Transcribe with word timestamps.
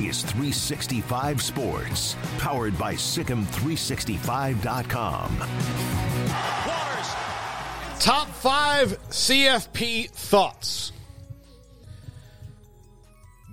Is 0.00 0.22
365 0.22 1.40
Sports, 1.40 2.16
powered 2.36 2.78
by 2.78 2.94
Sikkim365.com. 2.94 5.38
Top 7.98 8.28
five 8.28 8.90
CFP 9.08 10.10
thoughts. 10.10 10.92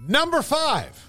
Number 0.05 0.41
five. 0.41 0.99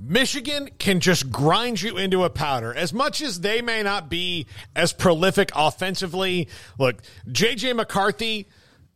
Michigan 0.00 0.68
can 0.78 1.00
just 1.00 1.30
grind 1.30 1.80
you 1.80 1.96
into 1.96 2.24
a 2.24 2.30
powder. 2.30 2.74
As 2.74 2.92
much 2.92 3.22
as 3.22 3.40
they 3.40 3.62
may 3.62 3.82
not 3.82 4.10
be 4.10 4.46
as 4.74 4.92
prolific 4.92 5.50
offensively, 5.54 6.48
look, 6.78 7.02
JJ 7.28 7.76
McCarthy 7.76 8.46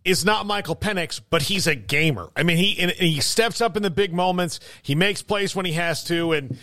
is 0.05 0.25
not 0.25 0.47
Michael 0.47 0.77
Penix, 0.77 1.21
but 1.31 1.43
he's 1.43 1.67
a 1.67 1.75
gamer. 1.75 2.31
I 2.35 2.43
mean, 2.43 2.57
he 2.57 2.75
he 2.99 3.21
steps 3.21 3.61
up 3.61 3.77
in 3.77 3.83
the 3.83 3.91
big 3.91 4.13
moments. 4.13 4.61
He 4.83 4.95
makes 4.95 5.23
plays 5.23 5.55
when 5.55 5.67
he 5.67 5.73
has 5.73 6.05
to, 6.05 6.33
and 6.33 6.59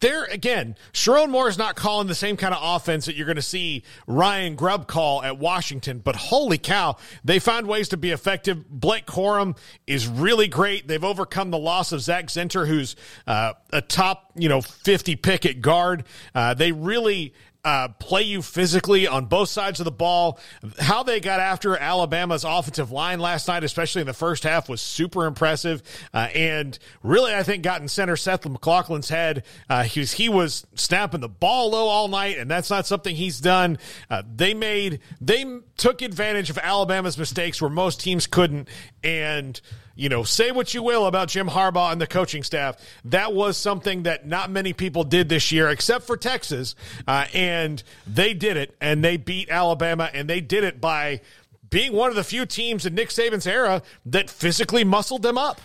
there 0.00 0.24
again, 0.24 0.76
Sherrone 0.92 1.30
Moore 1.30 1.48
is 1.48 1.58
not 1.58 1.76
calling 1.76 2.06
the 2.06 2.14
same 2.14 2.36
kind 2.36 2.54
of 2.54 2.60
offense 2.62 3.06
that 3.06 3.14
you're 3.14 3.26
going 3.26 3.36
to 3.36 3.42
see 3.42 3.84
Ryan 4.06 4.56
Grubb 4.56 4.86
call 4.86 5.22
at 5.22 5.38
Washington. 5.38 6.00
But 6.00 6.16
holy 6.16 6.58
cow, 6.58 6.96
they 7.24 7.38
found 7.38 7.66
ways 7.66 7.88
to 7.90 7.96
be 7.96 8.10
effective. 8.10 8.68
Blake 8.68 9.06
Corum 9.06 9.56
is 9.86 10.08
really 10.08 10.48
great. 10.48 10.88
They've 10.88 11.04
overcome 11.04 11.50
the 11.50 11.58
loss 11.58 11.92
of 11.92 12.00
Zach 12.00 12.26
Zinter, 12.26 12.66
who's 12.66 12.96
uh, 13.26 13.52
a 13.72 13.80
top 13.80 14.32
you 14.34 14.48
know 14.48 14.60
50 14.60 15.16
pick 15.16 15.46
at 15.46 15.60
guard. 15.60 16.04
Uh, 16.34 16.54
they 16.54 16.72
really 16.72 17.32
uh, 17.64 17.88
play 17.88 18.22
you 18.22 18.42
physically 18.42 19.06
on 19.06 19.26
both 19.26 19.48
sides 19.48 19.78
of 19.80 19.84
the 19.84 19.92
ball. 19.92 20.40
How 20.78 21.02
they 21.02 21.20
got 21.20 21.38
after 21.38 21.76
Alabama's 21.76 22.44
offensive 22.44 22.90
line 22.90 23.20
last 23.20 23.46
night, 23.46 23.62
especially 23.62 24.00
in 24.00 24.06
the 24.06 24.12
first 24.12 24.42
half, 24.42 24.68
was 24.68 24.80
super 24.80 25.26
impressive. 25.26 25.82
Uh, 26.12 26.28
and 26.34 26.78
really, 27.02 27.34
I 27.34 27.42
think 27.42 27.62
got 27.62 27.80
in 27.80 27.88
center 27.88 28.16
Seth 28.16 28.42
McLaughlin's 28.42 29.08
head. 29.08 29.44
Uh, 29.68 29.84
he, 29.84 30.00
was, 30.00 30.12
he 30.12 30.28
was 30.28 30.66
snapping 30.74 31.20
the 31.20 31.28
ball 31.28 31.70
low 31.70 31.86
all 31.86 32.08
night, 32.08 32.38
and 32.38 32.50
that's 32.50 32.70
not 32.70 32.86
something 32.86 33.14
he's 33.14 33.40
done. 33.40 33.78
Uh, 34.10 34.22
they 34.34 34.54
made, 34.54 35.00
they 35.20 35.44
took 35.76 36.02
advantage 36.02 36.50
of 36.50 36.58
Alabama's 36.58 37.16
mistakes 37.16 37.60
where 37.60 37.70
most 37.70 38.00
teams 38.00 38.26
couldn't. 38.26 38.68
And 39.04 39.60
you 39.94 40.08
know, 40.08 40.22
say 40.22 40.50
what 40.52 40.72
you 40.74 40.82
will 40.82 41.06
about 41.06 41.28
Jim 41.28 41.48
Harbaugh 41.48 41.92
and 41.92 42.00
the 42.00 42.06
coaching 42.06 42.42
staff. 42.42 42.76
That 43.04 43.34
was 43.34 43.56
something 43.56 44.04
that 44.04 44.26
not 44.26 44.50
many 44.50 44.72
people 44.72 45.04
did 45.04 45.28
this 45.28 45.52
year, 45.52 45.68
except 45.68 46.06
for 46.06 46.16
Texas. 46.16 46.74
Uh, 47.06 47.26
and 47.52 47.82
they 48.06 48.34
did 48.34 48.56
it, 48.56 48.74
and 48.80 49.04
they 49.04 49.16
beat 49.16 49.50
Alabama, 49.50 50.10
and 50.12 50.28
they 50.28 50.40
did 50.40 50.64
it 50.64 50.80
by 50.80 51.20
being 51.68 51.92
one 51.92 52.10
of 52.10 52.16
the 52.16 52.24
few 52.24 52.46
teams 52.46 52.86
in 52.86 52.94
Nick 52.94 53.10
Saban's 53.10 53.46
era 53.46 53.82
that 54.06 54.30
physically 54.30 54.84
muscled 54.84 55.22
them 55.22 55.38
up. 55.38 55.60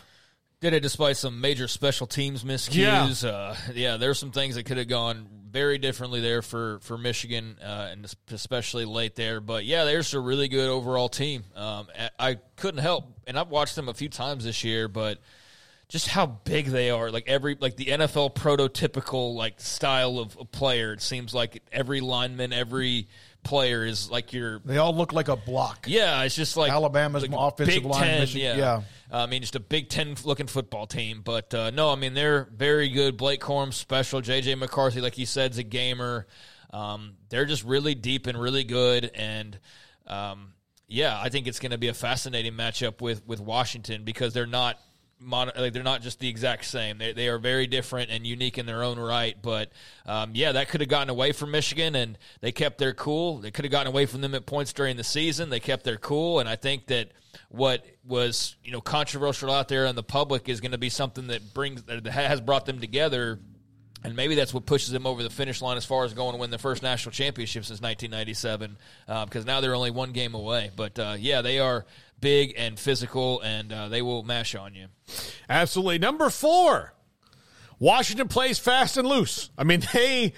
Did 0.59 0.74
it 0.74 0.80
despite 0.80 1.18
some 1.18 1.40
major 1.40 1.68
special 1.68 2.08
teams 2.08 2.44
miscues. 2.44 3.24
Yeah, 3.24 3.30
uh, 3.30 3.56
yeah 3.74 3.98
there's 3.98 4.18
some 4.18 4.31
things 4.31 4.56
that 4.56 4.64
could 4.64 4.78
have 4.78 4.88
gone 4.88 5.28
very 5.52 5.78
differently 5.78 6.20
there 6.20 6.42
for 6.42 6.80
for 6.81 6.98
Michigan, 6.98 7.58
uh, 7.62 7.90
and 7.92 8.12
especially 8.31 8.86
late 8.86 9.16
there. 9.16 9.40
But 9.40 9.66
yeah, 9.66 9.86
there's 9.86 10.14
a 10.14 10.19
really 10.19 10.48
good 10.48 10.68
overall 10.68 11.09
team. 11.09 11.44
Um, 11.56 11.88
I 12.18 12.36
couldn't 12.56 12.81
help, 12.81 13.06
and 13.28 13.38
I've 13.38 13.50
watched 13.50 13.75
them 13.75 13.88
a 13.88 13.94
few 13.94 14.09
times 14.09 14.44
this 14.46 14.64
year, 14.64 14.88
but 14.88 15.19
just 15.90 16.09
how 16.09 16.25
big 16.25 16.68
they 16.68 16.90
are. 16.90 17.12
Like 17.12 17.28
every 17.28 17.58
like 17.59 17.78
the 17.78 17.86
NFL 17.86 18.36
prototypical 18.36 19.36
like 19.36 19.59
style 19.62 20.20
of, 20.20 20.38
a 20.40 20.46
player. 20.46 20.94
It 20.94 21.02
seems 21.02 21.34
like 21.34 21.64
every 21.72 22.02
lineman, 22.02 22.52
every 22.52 23.08
player 23.44 23.86
is 23.86 24.12
like 24.12 24.34
your. 24.34 24.59
They 24.66 24.78
all 24.78 24.94
look 24.94 25.14
like 25.14 25.30
a 25.30 25.38
block. 25.38 25.86
Yeah, 25.88 26.24
it's 26.24 26.36
just 26.36 26.58
like 26.58 26.72
Alabama's 26.72 27.28
like 27.28 27.31
offensive 27.34 27.86
line. 27.86 28.03
Ten, 28.03 28.20
Michigan, 28.20 28.58
yeah. 28.59 28.81
yeah. 29.12 29.18
I 29.24 29.25
mean, 29.28 29.42
just 29.42 29.56
a 29.56 29.62
Big 29.62 29.88
Ten 29.88 30.16
looking 30.25 30.48
football 30.48 30.88
team. 30.88 31.22
But 31.24 31.53
uh, 31.53 31.70
no, 31.70 31.90
I 31.90 31.96
mean 31.96 32.14
they're 32.14 32.50
very 32.54 32.90
good. 32.90 33.16
Blake 33.16 33.40
Corum 33.40 33.74
special. 33.74 34.22
JJ 34.22 34.58
McCarthy, 34.58 35.00
like 35.00 35.18
you 35.18 35.25
said, 35.25 35.52
is 35.52 35.58
a 35.58 35.64
gamer. 35.64 36.28
Um, 36.72 37.14
they're 37.30 37.46
just 37.46 37.64
really 37.64 37.96
deep 37.96 38.28
and 38.28 38.40
really 38.40 38.66
good. 38.66 39.09
And 39.16 39.58
um, 40.06 40.54
yeah, 40.90 41.18
I 41.18 41.30
think 41.30 41.48
it's 41.48 41.59
going 41.59 41.72
to 41.72 41.78
be 41.78 41.88
a 41.88 41.94
fascinating 41.94 42.54
matchup 42.54 43.00
with 43.00 43.25
with 43.25 43.40
Washington 43.40 44.04
because 44.04 44.34
they're 44.34 44.46
not 44.46 44.78
Mon- 45.20 45.52
like 45.58 45.74
they're 45.74 45.84
not 45.84 46.02
just 46.02 46.20
the 46.20 46.28
exact 46.28 46.66
same. 46.66 47.00
They, 47.00 47.12
they 47.12 47.28
are 47.28 47.40
very 47.40 47.66
different 47.66 48.12
and 48.12 48.26
unique 48.26 48.58
in 48.58 48.66
their 48.66 48.84
own 48.84 49.00
right. 49.00 49.36
But 49.42 49.72
um, 50.06 50.32
yeah, 50.34 50.52
that 50.52 50.70
could 50.70 50.82
have 50.82 50.90
gotten 50.90 51.10
away 51.10 51.32
from 51.32 51.52
Michigan, 51.52 51.96
and 51.96 52.18
they 52.42 52.52
kept 52.52 52.78
their 52.78 52.94
cool. 52.94 53.40
They 53.40 53.52
could 53.52 53.66
have 53.66 53.72
gotten 53.72 53.92
away 53.92 54.06
from 54.06 54.22
them 54.22 54.36
at 54.36 54.46
points 54.46 54.74
during 54.74 54.96
the 54.96 55.04
season. 55.04 55.50
They 55.50 55.60
kept 55.60 55.84
their 55.84 55.98
cool, 55.98 56.40
and 56.40 56.48
I 56.48 56.56
think 56.56 56.88
that 56.88 57.12
what 57.50 57.86
was 58.06 58.56
you 58.64 58.72
know 58.72 58.82
controversial 58.82 59.52
out 59.52 59.68
there 59.68 59.86
in 59.86 59.96
the 59.96 60.04
public 60.04 60.50
is 60.50 60.62
going 60.62 60.72
to 60.72 60.78
be 60.78 60.90
something 60.90 61.28
that 61.28 61.54
brings 61.54 61.84
that 61.84 62.06
has 62.06 62.42
brought 62.42 62.66
them 62.66 62.80
together. 62.80 63.40
And 64.04 64.16
maybe 64.16 64.36
that's 64.36 64.54
what 64.54 64.68
pushes 64.68 64.92
them 64.92 65.08
over 65.08 65.24
the 65.24 65.30
finish 65.30 65.60
line 65.60 65.76
as 65.76 65.84
far 65.84 66.06
as 66.06 66.14
going 66.14 66.34
to 66.34 66.38
win 66.38 66.52
the 66.52 66.60
first 66.60 66.84
national 66.84 67.12
championship 67.14 67.66
since 67.66 67.82
1997, 67.82 68.78
uh, 69.08 69.26
because 69.26 69.44
now 69.44 69.60
they're 69.60 69.74
only 69.74 69.90
one 69.90 70.12
game 70.12 70.36
away. 70.36 70.70
But 70.76 71.00
uh, 71.00 71.16
yeah, 71.18 71.42
they 71.42 71.60
are 71.60 71.84
big 72.20 72.54
and 72.58 72.80
physical, 72.80 73.42
and 73.42 73.72
uh, 73.72 73.90
they 73.90 74.02
will 74.02 74.24
mash 74.24 74.56
on 74.56 74.76
you. 74.76 74.88
Absolutely. 75.50 76.00
Number 76.00 76.30
four, 76.30 76.94
Washington 77.80 78.28
plays 78.28 78.60
fast 78.60 78.98
and 78.98 79.08
loose. 79.08 79.50
I 79.58 79.64
mean, 79.64 79.81
they. 79.94 80.34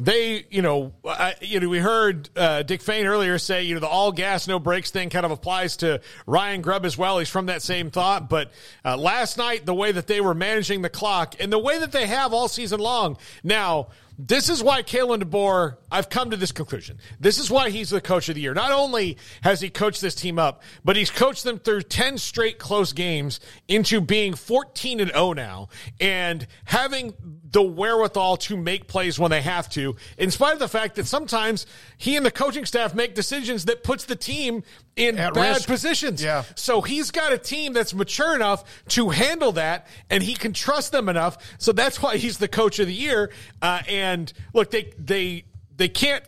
they, 0.00 0.46
you 0.50 0.62
know, 0.62 0.94
I, 1.04 1.34
you 1.42 1.60
know, 1.60 1.68
we 1.68 1.78
heard 1.78 2.30
uh, 2.34 2.62
Dick 2.62 2.80
Fain 2.80 3.06
earlier 3.06 3.38
say, 3.38 3.64
you 3.64 3.74
know, 3.74 3.80
the 3.80 3.86
all 3.86 4.12
gas 4.12 4.48
no 4.48 4.58
brakes 4.58 4.90
thing 4.90 5.10
kind 5.10 5.26
of 5.26 5.30
applies 5.30 5.76
to 5.78 6.00
Ryan 6.26 6.62
Grubb 6.62 6.86
as 6.86 6.96
well. 6.96 7.18
He's 7.18 7.28
from 7.28 7.46
that 7.46 7.60
same 7.60 7.90
thought. 7.90 8.30
But 8.30 8.50
uh, 8.82 8.96
last 8.96 9.36
night, 9.36 9.66
the 9.66 9.74
way 9.74 9.92
that 9.92 10.06
they 10.06 10.22
were 10.22 10.34
managing 10.34 10.80
the 10.80 10.88
clock 10.88 11.34
and 11.38 11.52
the 11.52 11.58
way 11.58 11.78
that 11.78 11.92
they 11.92 12.06
have 12.06 12.32
all 12.32 12.48
season 12.48 12.80
long. 12.80 13.18
Now, 13.44 13.88
this 14.26 14.50
is 14.50 14.62
why 14.62 14.82
Kalen 14.82 15.22
DeBoer, 15.22 15.76
I've 15.90 16.10
come 16.10 16.30
to 16.30 16.36
this 16.36 16.52
conclusion. 16.52 16.98
This 17.18 17.38
is 17.38 17.50
why 17.50 17.70
he's 17.70 17.88
the 17.90 18.00
coach 18.00 18.28
of 18.28 18.34
the 18.34 18.40
year. 18.42 18.52
Not 18.52 18.70
only 18.70 19.16
has 19.42 19.60
he 19.60 19.70
coached 19.70 20.00
this 20.02 20.14
team 20.14 20.38
up, 20.38 20.62
but 20.84 20.96
he's 20.96 21.10
coached 21.10 21.44
them 21.44 21.58
through 21.58 21.82
10 21.82 22.18
straight 22.18 22.58
close 22.58 22.92
games 22.92 23.40
into 23.66 24.00
being 24.00 24.34
14 24.34 25.00
and 25.00 25.10
0 25.10 25.32
now 25.32 25.68
and 26.00 26.46
having 26.64 27.14
the 27.52 27.62
wherewithal 27.62 28.36
to 28.36 28.56
make 28.56 28.86
plays 28.86 29.18
when 29.18 29.30
they 29.30 29.42
have 29.42 29.68
to, 29.70 29.96
in 30.18 30.30
spite 30.30 30.52
of 30.52 30.58
the 30.60 30.68
fact 30.68 30.96
that 30.96 31.06
sometimes 31.06 31.66
he 31.96 32.16
and 32.16 32.24
the 32.24 32.30
coaching 32.30 32.64
staff 32.64 32.94
make 32.94 33.14
decisions 33.14 33.64
that 33.64 33.82
puts 33.82 34.04
the 34.04 34.14
team 34.14 34.62
in 34.96 35.18
At 35.18 35.34
bad 35.34 35.56
risk. 35.56 35.66
positions. 35.68 36.22
Yeah. 36.22 36.44
So 36.54 36.80
he's 36.80 37.10
got 37.10 37.32
a 37.32 37.38
team 37.38 37.72
that's 37.72 37.94
mature 37.94 38.34
enough 38.34 38.64
to 38.88 39.08
handle 39.08 39.52
that, 39.52 39.86
and 40.10 40.22
he 40.22 40.34
can 40.34 40.52
trust 40.52 40.92
them 40.92 41.08
enough. 41.08 41.38
So 41.58 41.72
that's 41.72 42.00
why 42.02 42.18
he's 42.18 42.38
the 42.38 42.48
coach 42.48 42.78
of 42.78 42.86
the 42.86 42.94
year. 42.94 43.30
Uh, 43.62 43.80
and 43.88 44.09
look, 44.52 44.70
they 44.70 44.92
they 44.98 45.44
they 45.76 45.88
can't. 45.88 46.24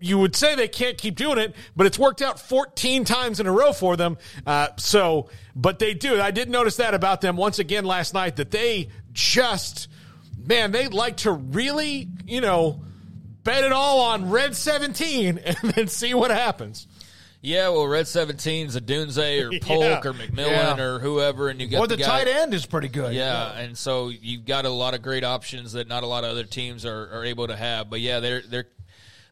You 0.00 0.18
would 0.18 0.36
say 0.36 0.54
they 0.54 0.68
can't 0.68 0.98
keep 0.98 1.16
doing 1.16 1.38
it, 1.38 1.54
but 1.74 1.86
it's 1.86 1.98
worked 1.98 2.20
out 2.20 2.38
14 2.38 3.04
times 3.04 3.40
in 3.40 3.46
a 3.46 3.52
row 3.52 3.72
for 3.72 3.96
them. 3.96 4.18
Uh, 4.46 4.68
so, 4.76 5.30
but 5.56 5.78
they 5.78 5.94
do. 5.94 6.20
I 6.20 6.30
did 6.30 6.50
notice 6.50 6.76
that 6.76 6.92
about 6.92 7.22
them 7.22 7.36
once 7.36 7.58
again 7.58 7.86
last 7.86 8.12
night 8.12 8.36
that 8.36 8.50
they 8.50 8.90
just, 9.12 9.88
man, 10.36 10.72
they 10.72 10.88
like 10.88 11.18
to 11.18 11.32
really, 11.32 12.08
you 12.26 12.42
know, 12.42 12.82
bet 13.44 13.64
it 13.64 13.72
all 13.72 14.00
on 14.00 14.30
red 14.30 14.54
17 14.54 15.38
and 15.44 15.56
then 15.56 15.86
see 15.86 16.12
what 16.12 16.30
happens. 16.30 16.86
Yeah, 17.44 17.68
well, 17.68 17.86
Red 17.86 18.06
17's 18.06 18.74
Odunze 18.74 19.42
or 19.42 19.58
Polk 19.60 19.80
Yeah. 19.82 19.98
or 20.02 20.14
McMillan 20.14 20.76
Yeah. 20.78 20.80
or 20.80 20.98
whoever, 20.98 21.50
and 21.50 21.60
you 21.60 21.66
got 21.68 21.78
Or 21.80 21.86
the, 21.86 21.98
guy- 21.98 22.24
tight 22.24 22.28
end 22.28 22.54
is 22.54 22.64
pretty 22.64 22.88
good. 22.88 23.12
Yeah, 23.14 23.52
and 23.52 23.76
so 23.76 24.08
you've 24.08 24.46
got 24.46 24.64
a 24.64 24.70
lot 24.70 24.94
of 24.94 25.02
great 25.02 25.24
options 25.24 25.72
that 25.74 25.86
not 25.86 26.02
a 26.04 26.06
lot 26.06 26.24
of 26.24 26.30
other 26.30 26.44
teams 26.44 26.86
are, 26.86 27.10
are 27.18 27.24
able 27.24 27.46
to 27.48 27.54
have. 27.56 27.90
But 27.90 28.00
yeah, 28.00 28.20
they're 28.20 28.40
they're 28.40 28.66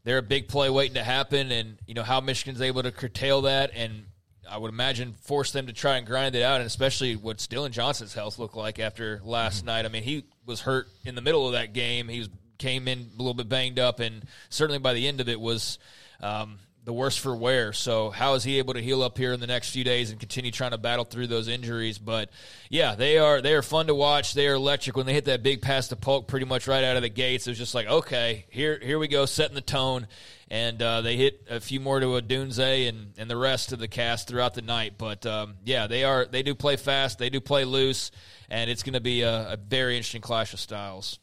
they're 0.04 0.18
a 0.18 0.22
big 0.22 0.48
play 0.48 0.68
waiting 0.68 0.94
to 0.94 1.02
happen, 1.02 1.50
and 1.50 1.78
you 1.86 1.94
know 1.94 2.02
how 2.02 2.20
Michigan's 2.20 2.60
able 2.60 2.82
to 2.82 2.92
curtail 2.92 3.42
that, 3.42 3.70
and 3.74 4.04
I 4.50 4.58
would 4.58 4.68
imagine 4.70 5.14
force 5.14 5.52
them 5.52 5.66
to 5.68 5.72
try 5.72 5.96
and 5.96 6.06
grind 6.06 6.34
it 6.34 6.42
out, 6.42 6.60
and 6.60 6.66
especially 6.66 7.16
what's 7.16 7.46
Dillon 7.46 7.72
Johnson's 7.72 8.12
health 8.12 8.38
looked 8.38 8.56
like 8.56 8.78
after 8.78 9.22
last 9.24 9.64
night. 9.64 9.86
I 9.86 9.88
mean, 9.88 10.02
he 10.02 10.24
was 10.44 10.60
hurt 10.60 10.88
in 11.06 11.14
the 11.14 11.22
middle 11.22 11.46
of 11.46 11.52
that 11.54 11.72
game. 11.72 12.08
He 12.08 12.18
was 12.18 12.28
came 12.58 12.88
in 12.88 13.08
a 13.14 13.16
little 13.16 13.32
bit 13.32 13.48
banged 13.48 13.78
up, 13.78 14.00
and 14.00 14.24
certainly 14.50 14.78
by 14.80 14.92
the 14.92 15.08
end 15.08 15.22
of 15.22 15.30
it 15.30 15.40
was. 15.40 15.78
Um, 16.20 16.58
the 16.84 16.92
worse 16.92 17.16
for 17.16 17.34
wear. 17.34 17.72
So 17.72 18.10
how 18.10 18.34
is 18.34 18.42
he 18.42 18.58
able 18.58 18.74
to 18.74 18.82
heal 18.82 19.02
up 19.02 19.16
here 19.16 19.32
in 19.32 19.40
the 19.40 19.46
next 19.46 19.70
few 19.70 19.84
days 19.84 20.10
and 20.10 20.18
continue 20.18 20.50
trying 20.50 20.72
to 20.72 20.78
battle 20.78 21.04
through 21.04 21.28
those 21.28 21.46
injuries? 21.46 21.98
But 21.98 22.30
yeah, 22.70 22.94
they 22.94 23.18
are 23.18 23.40
they 23.40 23.54
are 23.54 23.62
fun 23.62 23.86
to 23.86 23.94
watch. 23.94 24.34
They 24.34 24.48
are 24.48 24.54
electric 24.54 24.96
when 24.96 25.06
they 25.06 25.12
hit 25.12 25.26
that 25.26 25.42
big 25.42 25.62
pass 25.62 25.88
to 25.88 25.96
Polk 25.96 26.26
pretty 26.26 26.46
much 26.46 26.66
right 26.66 26.82
out 26.82 26.96
of 26.96 27.02
the 27.02 27.08
gates. 27.08 27.46
It 27.46 27.50
was 27.50 27.58
just 27.58 27.74
like 27.74 27.86
okay, 27.86 28.46
here 28.50 28.78
here 28.82 28.98
we 28.98 29.08
go, 29.08 29.26
setting 29.26 29.54
the 29.54 29.60
tone. 29.60 30.08
And 30.50 30.82
uh, 30.82 31.00
they 31.00 31.16
hit 31.16 31.46
a 31.48 31.60
few 31.60 31.80
more 31.80 31.98
to 31.98 32.06
Odunze 32.08 32.86
and, 32.86 33.14
and 33.16 33.30
the 33.30 33.38
rest 33.38 33.72
of 33.72 33.78
the 33.78 33.88
cast 33.88 34.28
throughout 34.28 34.52
the 34.52 34.60
night. 34.60 34.94
But 34.98 35.24
um, 35.24 35.54
yeah, 35.64 35.86
they 35.86 36.04
are 36.04 36.26
they 36.26 36.42
do 36.42 36.54
play 36.54 36.76
fast, 36.76 37.18
they 37.18 37.30
do 37.30 37.40
play 37.40 37.64
loose, 37.64 38.10
and 38.50 38.68
it's 38.68 38.82
going 38.82 38.92
to 38.92 39.00
be 39.00 39.22
a, 39.22 39.52
a 39.52 39.56
very 39.56 39.96
interesting 39.96 40.20
clash 40.20 40.52
of 40.52 40.60
styles. 40.60 41.18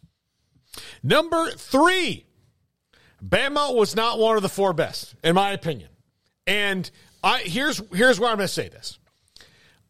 Number 1.04 1.52
three, 1.52 2.26
Bama 3.24 3.76
was 3.76 3.96
not 3.96 4.20
one 4.20 4.36
of 4.36 4.42
the 4.42 4.50
four 4.50 4.74
best, 4.74 5.16
in 5.24 5.36
my 5.36 5.52
opinion. 5.52 5.90
And 6.48 6.90
I 7.24 7.40
here's 7.40 7.82
here's 7.94 8.20
where 8.20 8.30
I'm 8.30 8.38
going 8.38 8.48
to 8.48 8.54
say 8.54 8.70
this. 8.70 8.98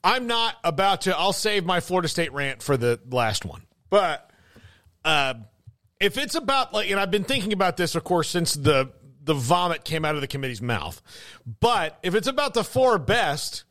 I'm 0.03 0.27
not 0.27 0.55
about 0.63 1.01
to. 1.01 1.17
I'll 1.17 1.33
save 1.33 1.65
my 1.65 1.79
Florida 1.79 2.07
State 2.07 2.33
rant 2.33 2.63
for 2.63 2.77
the 2.77 2.99
last 3.09 3.45
one. 3.45 3.63
But 3.89 4.31
uh, 5.03 5.35
if 5.99 6.17
it's 6.17 6.35
about 6.35 6.73
like, 6.73 6.89
and 6.89 6.99
I've 6.99 7.11
been 7.11 7.23
thinking 7.23 7.53
about 7.53 7.77
this, 7.77 7.95
of 7.95 8.03
course, 8.03 8.29
since 8.29 8.53
the 8.53 8.91
the 9.21 9.33
vomit 9.33 9.83
came 9.83 10.05
out 10.05 10.15
of 10.15 10.21
the 10.21 10.27
committee's 10.27 10.61
mouth. 10.61 11.01
But 11.59 11.99
if 12.01 12.15
it's 12.15 12.27
about 12.27 12.53
the 12.53 12.63
four 12.63 12.97
best 12.97 13.63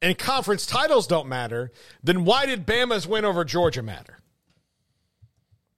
and 0.00 0.16
conference 0.16 0.66
titles 0.66 1.06
don't 1.06 1.28
matter, 1.28 1.72
then 2.02 2.24
why 2.24 2.46
did 2.46 2.66
Bama's 2.66 3.06
win 3.06 3.24
over 3.24 3.44
Georgia 3.44 3.82
matter? 3.82 4.18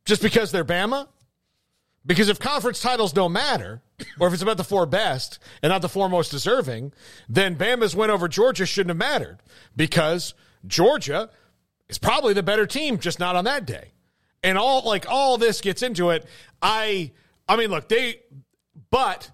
Just 0.04 0.20
because 0.20 0.52
they're 0.52 0.64
Bama? 0.64 1.08
Because 2.06 2.28
if 2.28 2.38
conference 2.38 2.80
titles 2.80 3.12
don't 3.12 3.32
matter, 3.32 3.80
or 4.20 4.28
if 4.28 4.34
it's 4.34 4.42
about 4.42 4.58
the 4.58 4.64
four 4.64 4.84
best 4.84 5.38
and 5.62 5.70
not 5.70 5.80
the 5.82 5.88
four 5.88 6.08
most 6.08 6.30
deserving, 6.30 6.92
then 7.28 7.56
Bama's 7.56 7.96
win 7.96 8.10
over 8.10 8.28
Georgia 8.28 8.66
shouldn't 8.66 8.90
have 8.90 8.96
mattered 8.98 9.38
because 9.74 10.34
Georgia 10.66 11.30
is 11.88 11.98
probably 11.98 12.34
the 12.34 12.42
better 12.42 12.66
team, 12.66 12.98
just 12.98 13.18
not 13.18 13.36
on 13.36 13.44
that 13.44 13.66
day. 13.66 13.92
And 14.42 14.58
all 14.58 14.82
like 14.84 15.06
all 15.08 15.38
this 15.38 15.62
gets 15.62 15.82
into 15.82 16.10
it. 16.10 16.26
I 16.60 17.12
I 17.48 17.56
mean, 17.56 17.70
look, 17.70 17.88
they 17.88 18.20
but 18.90 19.30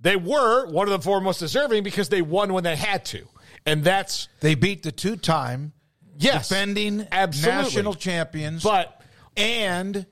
they 0.00 0.16
were 0.16 0.66
one 0.66 0.86
of 0.86 0.92
the 0.92 1.00
four 1.02 1.20
most 1.20 1.38
deserving 1.38 1.82
because 1.82 2.10
they 2.10 2.22
won 2.22 2.52
when 2.52 2.64
they 2.64 2.76
had 2.76 3.04
to. 3.06 3.26
And 3.64 3.82
that's 3.82 4.28
They 4.40 4.54
beat 4.54 4.82
the 4.82 4.92
two 4.92 5.16
time 5.16 5.72
yes, 6.18 6.48
defending 6.48 7.06
absolutely. 7.10 7.62
national 7.62 7.94
champions, 7.94 8.62
But 8.62 9.00
and 9.36 10.06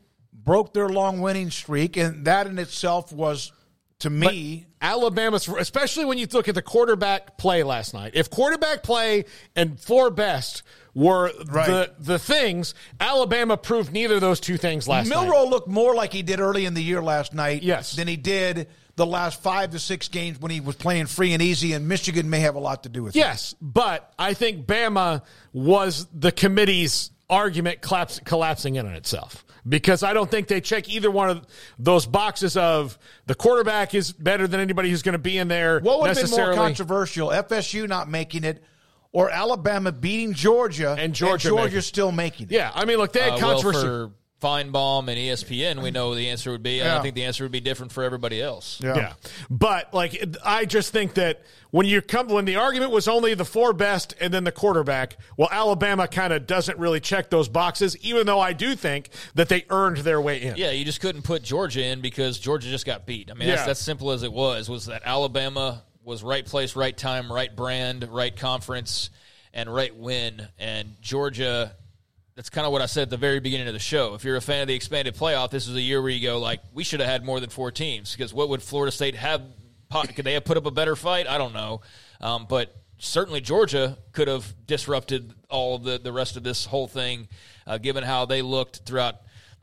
broke 0.47 0.73
their 0.73 0.89
long 0.89 1.21
winning 1.21 1.51
streak. 1.51 1.99
And 1.99 2.25
that 2.25 2.47
in 2.47 2.59
itself 2.59 3.13
was, 3.13 3.53
to 3.99 4.09
me, 4.09 4.67
Alabama's, 4.81 5.47
especially 5.49 6.07
when 6.07 6.17
you 6.17 6.27
look 6.33 6.49
at 6.49 6.55
the 6.55 6.63
quarterback 6.63 7.37
play 7.37 7.63
last 7.63 7.93
night. 7.93 8.13
If 8.15 8.31
quarterback 8.31 8.83
play 8.83 9.27
and 9.55 9.79
four 9.79 10.11
best 10.11 10.63
were 10.95 11.31
Right. 11.49 11.67
the 11.67 11.93
the 11.99 12.19
things, 12.19 12.75
Alabama 12.99 13.59
proved 13.59 13.93
neither 13.93 14.15
of 14.15 14.21
those 14.23 14.41
two 14.41 14.57
things 14.57 14.89
last 14.89 15.09
night. 15.09 15.21
Milroe 15.25 15.47
looked 15.47 15.69
more 15.69 15.95
like 15.95 16.13
he 16.15 16.23
did 16.23 16.41
early 16.41 16.65
in 16.65 16.73
the 16.73 16.83
year 16.83 17.03
last 17.03 17.35
night 17.35 17.63
Yes. 17.63 17.97
than 17.97 18.09
he 18.09 18.17
did 18.17 18.69
the 18.97 19.05
last 19.05 19.43
five 19.43 19.73
to 19.73 19.79
six 19.79 20.09
games 20.09 20.41
when 20.41 20.51
he 20.51 20.61
was 20.61 20.75
playing 20.77 21.05
free 21.05 21.35
and 21.35 21.43
easy, 21.43 21.75
and 21.75 21.87
Michigan 21.87 22.31
may 22.31 22.41
have 22.41 22.55
a 22.55 22.59
lot 22.59 22.85
to 22.85 22.89
do 22.89 23.03
with 23.03 23.15
it. 23.15 23.19
Yes, 23.19 23.55
but 23.61 24.11
I 24.19 24.33
think 24.33 24.65
Bama 24.67 25.21
was 25.53 26.07
the 26.15 26.33
committee's 26.33 27.11
argument 27.29 27.83
collapse, 27.83 28.21
collapsing 28.25 28.77
in 28.77 28.87
on 28.87 28.95
itself 28.95 29.45
because 29.69 30.03
I 30.03 30.13
don't 30.13 30.31
think 30.31 30.49
they 30.49 30.61
check 30.61 30.89
either 30.89 31.11
one 31.11 31.31
of 31.31 31.47
those 31.79 32.07
boxes 32.07 32.57
of 32.57 32.99
the 33.27 33.35
quarterback 33.35 33.95
is 33.95 34.13
better 34.13 34.47
than 34.47 34.61
anybody 34.61 34.91
who's 34.91 35.03
going 35.03 35.15
to 35.15 35.19
be 35.19 35.39
in 35.39 35.49
there. 35.49 35.81
What 35.81 36.01
would 36.01 36.09
have 36.17 36.21
been 36.21 36.31
more 36.31 36.55
controversial, 36.55 37.29
FSU 37.29 37.89
not 37.89 38.09
making 38.09 38.45
it 38.45 38.63
or 39.13 39.31
Alabama 39.31 39.93
beating 39.93 40.35
Georgia 40.35 40.95
And 40.99 41.15
Georgia 41.15 41.49
Georgia 41.49 41.65
making 41.65 41.79
it. 41.79 41.83
still 41.83 42.13
making 42.13 42.47
it? 42.49 42.53
Yeah, 42.53 42.71
I 42.75 42.85
mean, 42.85 42.99
look, 42.99 43.13
they 43.13 43.21
had 43.21 43.33
Uh, 43.35 43.37
well, 43.41 43.53
controversy. 43.55 43.87
for 43.87 44.11
Finebaum 44.47 45.01
and 45.09 45.19
ESPN, 45.19 45.83
we 45.83 45.91
know 45.91 46.15
the 46.15 46.29
answer 46.29 46.51
would 46.53 46.63
be. 46.63 46.79
and 46.81 46.87
Yeah. 46.87 46.99
I 46.99 47.03
think 47.03 47.15
the 47.15 47.25
answer 47.25 47.45
would 47.45 47.53
be 47.53 47.61
different 47.61 47.91
for 47.93 48.05
everybody 48.05 48.41
else. 48.41 48.81
Yeah. 48.83 48.97
yeah. 48.97 49.13
But 49.51 49.93
like 49.93 50.23
I 50.45 50.65
just 50.65 50.93
think 50.93 51.15
that 51.15 51.43
when 51.71 51.87
you 51.87 52.01
come 52.01 52.29
when 52.29 52.45
the 52.45 52.57
argument 52.57 52.93
was 52.93 53.09
only 53.09 53.35
the 53.35 53.45
four 53.45 53.73
best 53.73 54.15
and 54.21 54.33
then 54.33 54.45
the 54.45 54.53
quarterback, 54.53 55.17
well 55.37 55.49
Alabama 55.51 56.07
kind 56.07 56.33
of 56.33 56.47
doesn't 56.47 56.79
really 56.79 57.01
check 57.01 57.29
those 57.31 57.49
boxes 57.49 57.97
even 57.99 58.27
though 58.27 58.41
I 58.41 58.53
do 58.53 58.77
think 58.77 59.11
that 59.35 59.49
they 59.49 59.65
earned 59.71 59.99
their 59.99 60.21
way 60.21 60.43
in. 60.43 60.57
Yeah, 60.57 60.71
you 60.71 60.85
just 60.85 61.01
couldn't 61.01 61.23
put 61.23 61.43
Georgia 61.43 61.85
in 61.85 62.01
because 62.01 62.39
Georgia 62.39 62.69
just 62.69 62.87
got 62.87 63.05
beat. 63.07 63.31
I 63.31 63.35
mean, 63.35 63.49
that's 63.49 63.63
Yeah. 63.63 63.67
that's 63.67 63.81
simple 63.81 64.13
as 64.13 64.23
it 64.23 64.33
was. 64.33 64.69
Was 64.69 64.87
that 64.87 65.03
Alabama 65.05 65.83
was 66.05 66.23
right 66.23 66.47
place, 66.47 66.77
right 66.77 66.97
time, 66.97 67.33
right 67.33 67.55
brand, 67.55 68.09
right 68.09 68.37
conference, 68.37 69.11
and 69.53 69.73
right 69.75 69.95
win, 69.97 70.47
and 70.59 70.95
Georgia. 71.01 71.75
That's 72.37 72.51
kind 72.51 72.67
of 72.67 72.73
what 72.73 72.83
I 72.83 72.87
said 72.87 73.05
at 73.05 73.11
the 73.11 73.17
very 73.17 73.41
beginning 73.41 73.67
of 73.67 73.73
the 73.73 73.81
show. 73.81 74.13
If 74.13 74.23
you're 74.23 74.37
a 74.37 74.43
fan 74.43 74.61
of 74.61 74.69
the 74.69 74.75
expanded 74.75 75.17
playoff, 75.17 75.51
this 75.51 75.67
is 75.67 75.75
a 75.75 75.81
year 75.81 76.03
where 76.03 76.11
you 76.11 76.21
go 76.21 76.39
like, 76.39 76.61
we 76.75 76.85
should 76.85 77.01
have 77.01 77.09
had 77.09 77.25
more 77.25 77.41
than 77.41 77.49
four 77.49 77.73
teams 77.73 78.13
because 78.13 78.35
what 78.35 78.51
would 78.51 78.63
Florida 78.63 78.93
State 78.93 79.15
have? 79.15 79.43
Could 80.15 80.27
they 80.27 80.35
have 80.35 80.45
put 80.45 80.59
up 80.59 80.67
a 80.67 80.71
better 80.71 80.97
fight? 80.97 81.27
I 81.27 81.39
don't 81.39 81.55
know, 81.55 81.81
um, 82.21 82.47
but 82.47 82.77
certainly 82.99 83.41
Georgia 83.41 83.97
could 84.13 84.29
have 84.29 84.55
disrupted 84.67 85.33
all 85.49 85.79
the 85.79 85.99
the 85.99 86.13
rest 86.13 86.37
of 86.37 86.43
this 86.43 86.67
whole 86.67 86.89
thing, 86.89 87.29
uh, 87.67 87.79
given 87.79 88.05
how 88.05 88.27
they 88.27 88.43
looked 88.43 88.81
throughout 88.85 89.17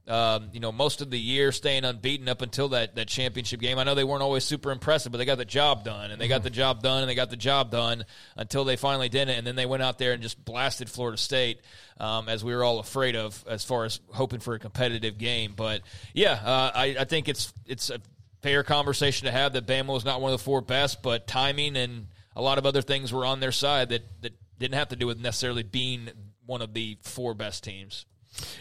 um, 0.08 0.50
you 0.52 0.60
know, 0.60 0.72
most 0.72 1.02
of 1.02 1.10
the 1.10 1.20
year 1.20 1.52
staying 1.52 1.86
unbeaten 1.86 2.28
up 2.28 2.42
until 2.42 2.70
that, 2.70 2.96
that 2.96 3.08
championship 3.08 3.62
game. 3.62 3.80
I 3.80 3.84
know 3.84 3.96
they 3.96 4.04
weren't 4.04 4.22
always 4.22 4.44
super 4.44 4.72
impressive, 4.72 5.12
but 5.12 5.18
they 5.18 5.26
got 5.26 5.38
the 5.38 5.46
job 5.46 5.86
done, 5.86 6.12
and 6.12 6.20
they 6.20 6.28
got 6.28 6.44
the 6.44 6.50
job 6.50 6.84
done, 6.84 7.04
and 7.04 7.10
they 7.10 7.16
got 7.16 7.30
the 7.30 7.38
job 7.38 7.72
done 7.72 8.06
until 8.36 8.66
they 8.66 8.76
finally 8.76 9.08
did 9.08 9.30
it, 9.30 9.38
and 9.38 9.48
then 9.48 9.56
they 9.56 9.66
went 9.66 9.82
out 9.82 9.98
there 9.98 10.12
and 10.12 10.22
just 10.22 10.44
blasted 10.44 10.90
Florida 10.90 11.18
State, 11.18 11.62
um, 12.00 12.28
as 12.28 12.44
we 12.44 12.54
were 12.54 12.64
all 12.64 12.80
afraid 12.80 13.16
of, 13.16 13.44
as 13.48 13.64
far 13.64 13.86
as 13.86 14.02
hoping 14.12 14.40
for 14.40 14.56
a 14.56 14.60
competitive 14.60 15.18
game. 15.18 15.54
But 15.56 15.82
yeah, 16.14 16.34
uh, 16.34 16.72
I, 16.76 16.96
I 17.00 17.04
think 17.06 17.30
it's 17.30 17.54
it's 17.66 17.90
a 17.90 18.02
fair 18.42 18.64
conversation 18.64 19.28
to 19.28 19.32
have 19.32 19.54
that 19.54 19.66
Bama 19.66 19.88
was 19.88 20.04
not 20.04 20.20
one 20.20 20.34
of 20.34 20.40
the 20.40 20.44
four 20.44 20.62
best, 20.62 21.02
but 21.02 21.28
timing 21.28 21.78
and 21.78 22.08
a 22.36 22.42
lot 22.42 22.58
of 22.58 22.66
other 22.66 22.82
things 22.82 23.14
were 23.14 23.26
on 23.26 23.40
their 23.40 23.54
side 23.54 23.90
that 23.90 24.04
that 24.22 24.34
didn't 24.60 24.76
have 24.76 24.90
to 24.90 24.96
do 24.98 25.08
with 25.08 25.20
necessarily 25.20 25.64
being 25.64 26.10
one 26.46 26.62
of 26.62 26.74
the 26.74 26.98
four 27.02 27.34
best 27.34 27.64
teams. 27.64 28.06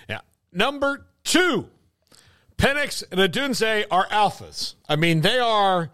Yeah. 0.09 0.21
Number 0.53 1.07
two, 1.33 1.67
Penix 2.59 3.03
and 3.11 3.19
Odunze 3.19 3.87
are 3.91 4.07
alphas. 4.09 4.75
I 4.87 4.97
mean, 4.97 5.23
they 5.23 5.39
are 5.39 5.91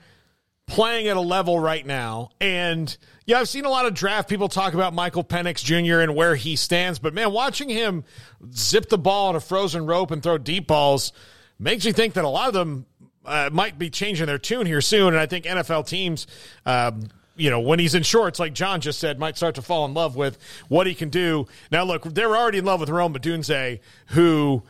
playing 0.66 1.07
at 1.07 1.16
a 1.16 1.21
level 1.21 1.59
right 1.61 1.87
now. 1.87 2.30
And 2.40 2.95
yeah, 3.25 3.38
I've 3.38 3.49
seen 3.49 3.64
a 3.64 3.71
lot 3.71 3.87
of 3.87 3.95
draft 3.95 4.28
people 4.28 4.49
talk 4.49 4.75
about 4.75 4.92
Michael 4.92 5.23
Penix 5.23 5.62
Jr. 5.62 6.00
and 6.00 6.14
where 6.16 6.35
he 6.35 6.57
stands, 6.57 6.99
but 6.99 7.14
man, 7.14 7.33
watching 7.33 7.68
him 7.68 8.04
zip 8.52 8.88
the 8.88 8.99
ball 8.99 9.28
on 9.28 9.37
a 9.37 9.40
frozen 9.40 9.87
rope 9.87 10.11
and 10.11 10.23
throw 10.23 10.38
deep 10.38 10.66
balls 10.66 11.12
makes 11.59 11.87
me 11.87 11.92
think 11.92 12.14
that 12.14 12.25
a 12.25 12.28
lot 12.28 12.49
of 12.49 12.54
them 12.54 12.85
uh, 13.25 13.49
might 13.52 13.78
be 13.78 13.90
changing 13.90 14.26
their 14.26 14.38
tune 14.38 14.66
here 14.66 14.80
soon. 14.80 15.09
And 15.09 15.18
I 15.18 15.26
think 15.26 15.45
NFL 15.45 15.87
teams, 15.87 16.26
um, 16.66 17.09
you 17.37 17.50
know, 17.50 17.61
when 17.61 17.78
he's 17.78 17.95
in 17.95 18.02
shorts, 18.02 18.40
like 18.40 18.52
John 18.52 18.80
just 18.80 18.99
said, 18.99 19.18
might 19.18 19.37
start 19.37 19.54
to 19.54 19.62
fall 19.62 19.85
in 19.85 19.95
love 19.95 20.16
with 20.16 20.37
what 20.66 20.87
he 20.87 20.95
can 20.95 21.09
do. 21.09 21.47
Now, 21.71 21.85
look, 21.85 22.02
they're 22.02 22.37
already 22.37 22.59
in 22.59 22.64
love 22.64 22.80
with 22.80 22.90
Rome 22.90 23.14
Odunze, 23.14 23.78
who 24.09 24.64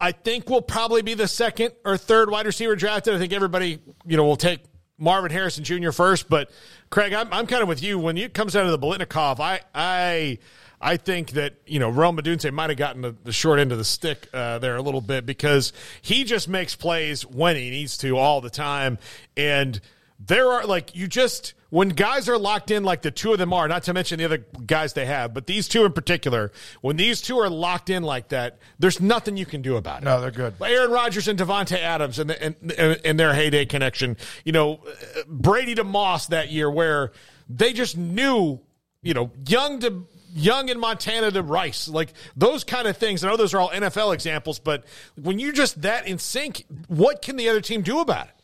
I 0.00 0.12
think 0.12 0.48
will 0.48 0.62
probably 0.62 1.02
be 1.02 1.14
the 1.14 1.28
second 1.28 1.72
or 1.84 1.96
third 1.96 2.30
wide 2.30 2.46
receiver 2.46 2.76
drafted. 2.76 3.14
I 3.14 3.18
think 3.18 3.32
everybody, 3.32 3.80
you 4.06 4.16
know, 4.16 4.24
will 4.24 4.36
take 4.36 4.60
Marvin 4.96 5.30
Harrison 5.30 5.64
Jr. 5.64 5.90
first. 5.90 6.28
But 6.28 6.50
Craig, 6.90 7.12
I'm, 7.12 7.32
I'm 7.32 7.46
kind 7.46 7.62
of 7.62 7.68
with 7.68 7.82
you 7.82 7.98
when 7.98 8.16
it 8.16 8.34
comes 8.34 8.54
out 8.54 8.66
of 8.66 8.70
the 8.70 8.78
Biletnikoff. 8.78 9.40
I 9.40 9.60
I 9.74 10.38
I 10.80 10.96
think 10.96 11.32
that 11.32 11.54
you 11.66 11.78
know 11.78 11.88
Rome 11.88 12.18
Odunze 12.18 12.52
might 12.52 12.70
have 12.70 12.78
gotten 12.78 13.02
the, 13.02 13.16
the, 13.24 13.32
short 13.32 13.58
end 13.58 13.72
of 13.72 13.78
the 13.78 13.84
stick 13.84 14.28
uh, 14.32 14.58
there 14.58 14.76
a 14.76 14.82
little 14.82 15.00
bit 15.00 15.26
because 15.26 15.72
he 16.02 16.24
just 16.24 16.48
makes 16.48 16.76
plays 16.76 17.26
when 17.26 17.56
he 17.56 17.70
needs 17.70 17.98
to 17.98 18.16
all 18.16 18.40
the 18.40 18.50
time, 18.50 18.98
and 19.36 19.80
there 20.20 20.48
are 20.48 20.64
like 20.64 20.94
you 20.94 21.08
just 21.08 21.54
when 21.70 21.90
guys 21.90 22.28
are 22.28 22.38
locked 22.38 22.70
in 22.70 22.82
like 22.82 23.02
the 23.02 23.10
two 23.10 23.32
of 23.32 23.38
them 23.38 23.52
are, 23.52 23.68
not 23.68 23.82
to 23.84 23.92
mention 23.92 24.18
the 24.18 24.24
other 24.24 24.44
guys 24.66 24.94
they 24.94 25.06
have, 25.06 25.34
but 25.34 25.46
these 25.46 25.68
two 25.68 25.84
in 25.84 25.92
particular, 25.92 26.50
when 26.80 26.96
these 26.96 27.20
two 27.20 27.38
are 27.38 27.50
locked 27.50 27.90
in 27.90 28.02
like 28.02 28.28
that, 28.28 28.58
there's 28.78 29.00
nothing 29.00 29.36
you 29.36 29.46
can 29.46 29.60
do 29.60 29.76
about 29.76 30.02
it. 30.02 30.04
No, 30.04 30.20
they're 30.20 30.30
good. 30.30 30.54
Aaron 30.62 30.90
Rodgers 30.90 31.28
and 31.28 31.38
Davante 31.38 31.78
Adams 31.78 32.18
and, 32.18 32.30
and, 32.30 32.56
and 33.04 33.20
their 33.20 33.34
heyday 33.34 33.66
connection. 33.66 34.16
You 34.44 34.52
know, 34.52 34.80
Brady 35.26 35.74
to 35.74 35.84
Moss 35.84 36.28
that 36.28 36.50
year 36.50 36.70
where 36.70 37.12
they 37.48 37.72
just 37.72 37.96
knew, 37.96 38.60
you 39.02 39.14
know, 39.14 39.30
young 39.46 39.80
to 39.80 40.06
Young 40.34 40.68
in 40.68 40.78
Montana 40.78 41.30
to 41.30 41.42
Rice, 41.42 41.88
like 41.88 42.12
those 42.36 42.62
kind 42.62 42.86
of 42.86 42.96
things. 42.96 43.24
I 43.24 43.28
know 43.28 43.36
those 43.36 43.54
are 43.54 43.60
all 43.60 43.70
NFL 43.70 44.12
examples, 44.14 44.58
but 44.58 44.84
when 45.20 45.38
you're 45.38 45.52
just 45.52 45.82
that 45.82 46.06
in 46.06 46.18
sync, 46.18 46.64
what 46.86 47.22
can 47.22 47.36
the 47.36 47.48
other 47.48 47.62
team 47.62 47.82
do 47.82 48.00
about 48.00 48.28
it? 48.28 48.34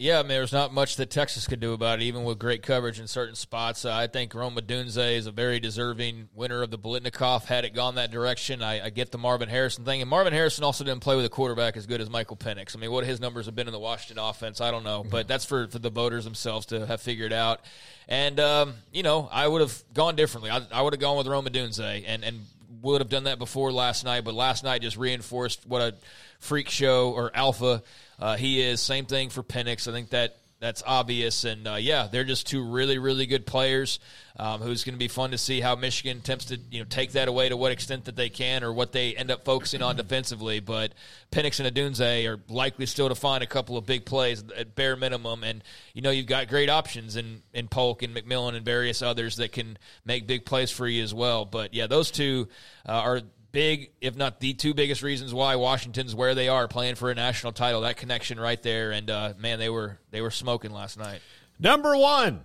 Yeah, 0.00 0.20
I 0.20 0.22
mean, 0.22 0.28
there's 0.28 0.52
not 0.52 0.72
much 0.72 0.94
that 0.96 1.10
Texas 1.10 1.48
could 1.48 1.58
do 1.58 1.72
about 1.72 1.98
it, 1.98 2.04
even 2.04 2.22
with 2.22 2.38
great 2.38 2.62
coverage 2.62 3.00
in 3.00 3.08
certain 3.08 3.34
spots. 3.34 3.84
Uh, 3.84 3.92
I 3.92 4.06
think 4.06 4.32
Rome 4.32 4.54
Odunze 4.54 5.16
is 5.16 5.26
a 5.26 5.32
very 5.32 5.58
deserving 5.58 6.28
winner 6.36 6.62
of 6.62 6.70
the 6.70 6.78
Biletnikoff. 6.78 7.46
Had 7.46 7.64
it 7.64 7.74
gone 7.74 7.96
that 7.96 8.12
direction, 8.12 8.62
I, 8.62 8.84
I, 8.84 8.90
get 8.90 9.10
the 9.10 9.18
Marvin 9.18 9.48
Harrison 9.48 9.84
thing. 9.84 10.00
And 10.00 10.08
Marvin 10.08 10.32
Harrison 10.32 10.62
also 10.62 10.84
didn't 10.84 11.00
play 11.00 11.16
with 11.16 11.24
a 11.24 11.28
quarterback 11.28 11.76
as 11.76 11.86
good 11.86 12.00
as 12.00 12.08
Michael 12.08 12.36
Penix. 12.36 12.76
I 12.76 12.78
mean, 12.78 12.92
what 12.92 13.06
his 13.06 13.18
numbers 13.18 13.46
have 13.46 13.56
been 13.56 13.66
in 13.66 13.72
the 13.72 13.80
Washington 13.80 14.24
offense, 14.24 14.60
I 14.60 14.70
don't 14.70 14.84
know. 14.84 15.04
But 15.10 15.26
that's 15.26 15.44
for, 15.44 15.66
for 15.66 15.80
the 15.80 15.90
voters 15.90 16.22
themselves 16.22 16.66
to 16.66 16.86
have 16.86 17.00
figured 17.00 17.32
out. 17.32 17.62
And, 18.06 18.38
um, 18.38 18.74
you 18.92 19.02
know, 19.02 19.28
I 19.32 19.48
would 19.48 19.62
have 19.62 19.82
gone 19.94 20.14
differently. 20.14 20.50
I, 20.50 20.60
I 20.70 20.82
would 20.82 20.92
have 20.92 21.00
gone 21.00 21.18
with 21.18 21.26
Rome 21.26 21.46
Odunze 21.46 22.04
and, 22.06 22.22
and 22.22 22.42
would 22.82 23.00
have 23.00 23.08
done 23.08 23.24
that 23.24 23.38
before 23.38 23.72
last 23.72 24.04
night. 24.04 24.24
But 24.24 24.34
last 24.34 24.64
night 24.64 24.82
just 24.82 24.96
reinforced 24.96 25.66
what 25.66 25.82
a 25.82 25.94
freak 26.40 26.68
show 26.68 27.10
or 27.12 27.30
alpha 27.34 27.82
uh, 28.18 28.36
he 28.36 28.60
is. 28.60 28.80
Same 28.80 29.06
thing 29.06 29.30
for 29.30 29.42
Penix. 29.42 29.88
I 29.88 29.92
think 29.92 30.10
that 30.10 30.36
that's 30.60 30.82
obvious. 30.86 31.44
And 31.44 31.66
uh, 31.66 31.74
yeah, 31.74 32.08
they're 32.10 32.24
just 32.24 32.46
two 32.46 32.62
really, 32.64 32.98
really 32.98 33.26
good 33.26 33.46
players. 33.46 34.00
Um, 34.40 34.60
who's 34.60 34.84
going 34.84 34.94
to 34.94 35.00
be 35.00 35.08
fun 35.08 35.32
to 35.32 35.38
see 35.38 35.60
how 35.60 35.74
Michigan 35.74 36.18
attempts 36.18 36.44
to 36.46 36.60
you 36.70 36.78
know 36.78 36.84
take 36.88 37.12
that 37.12 37.26
away 37.26 37.48
to 37.48 37.56
what 37.56 37.72
extent 37.72 38.04
that 38.04 38.14
they 38.14 38.28
can, 38.28 38.62
or 38.62 38.72
what 38.72 38.92
they 38.92 39.16
end 39.16 39.32
up 39.32 39.44
focusing 39.44 39.82
on 39.82 39.96
defensively. 39.96 40.60
But 40.60 40.92
Penix 41.32 41.58
and 41.58 41.74
Odunze 41.74 42.24
are 42.28 42.38
likely 42.48 42.86
still 42.86 43.08
to 43.08 43.16
find 43.16 43.42
a 43.42 43.48
couple 43.48 43.76
of 43.76 43.84
big 43.84 44.04
plays 44.04 44.44
at 44.56 44.76
bare 44.76 44.94
minimum. 44.94 45.42
And 45.42 45.64
you 45.92 46.02
know 46.02 46.10
you've 46.10 46.26
got 46.26 46.46
great 46.46 46.70
options 46.70 47.16
in 47.16 47.42
in 47.52 47.66
Polk 47.66 48.02
and 48.04 48.14
McMillan 48.14 48.54
and 48.54 48.64
various 48.64 49.02
others 49.02 49.36
that 49.36 49.50
can 49.50 49.76
make 50.04 50.28
big 50.28 50.44
plays 50.44 50.70
for 50.70 50.86
you 50.86 51.02
as 51.02 51.12
well. 51.12 51.44
But 51.44 51.74
yeah, 51.74 51.88
those 51.88 52.12
two 52.12 52.46
uh, 52.88 52.92
are 52.92 53.22
big, 53.52 53.90
if 54.00 54.16
not 54.16 54.40
the 54.40 54.54
two 54.54 54.74
biggest 54.74 55.02
reasons 55.02 55.32
why 55.32 55.56
Washington's 55.56 56.14
where 56.14 56.34
they 56.34 56.48
are 56.48 56.68
playing 56.68 56.96
for 56.96 57.10
a 57.10 57.14
national 57.14 57.52
title. 57.52 57.82
That 57.82 57.96
connection 57.96 58.38
right 58.38 58.62
there, 58.62 58.90
and 58.92 59.10
uh, 59.10 59.34
man, 59.38 59.58
they 59.58 59.68
were 59.68 59.98
they 60.10 60.20
were 60.20 60.30
smoking 60.30 60.72
last 60.72 60.98
night. 60.98 61.20
Number 61.58 61.96
one, 61.96 62.40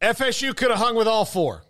FSU 0.00 0.56
could 0.56 0.70
have 0.70 0.78
hung 0.78 0.96
with 0.96 1.08
all 1.08 1.24
four, 1.24 1.64